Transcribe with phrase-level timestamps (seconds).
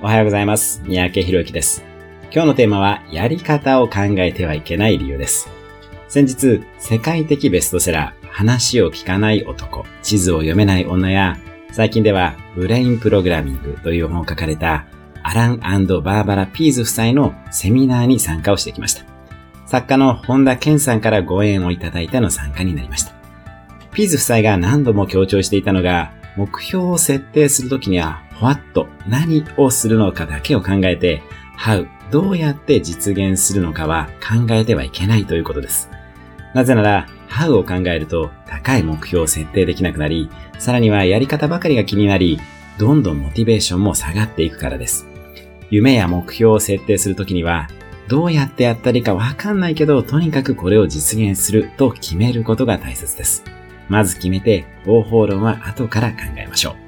[0.00, 0.80] おはようございます。
[0.84, 1.82] 三宅博之です。
[2.30, 5.50] 今日のテーマは、やり方を考えてはいけない理由です。
[6.06, 11.36] 先日、世界的ベストセラー、話を聞かない男、地図を読めない女や、
[11.72, 14.86] 最近では、ブレインプログラミングという本を書かれた、
[15.24, 19.04] アランバーバラ・ピーズ夫妻のセミナーに参加をしてきました。
[19.66, 23.14] 作家の本田健さんからご縁をいただいての参加になりました。
[23.92, 28.86] ピーズ夫妻が何度も強調していたのが、目標を設定するときには、what?
[29.06, 31.22] 何をするのかだけを考えて、
[31.58, 31.86] how?
[32.10, 35.90] どうやって実現するのかは考えてはいけないということです。
[36.54, 42.40] なぜなら、how を考えると高い目標を設定できなくなり、さらにはやり方ばかりが気になり、
[42.78, 45.06] どんどんモチベーションも下がっていくからです。
[45.70, 47.68] 夢や目標を設定するときには、
[48.08, 53.44] どうやってやったらいいかわかんないけど、とにかくこれを実現すると決めることが大切です。
[53.88, 56.87] まず決めて方法論は後から考えましょう。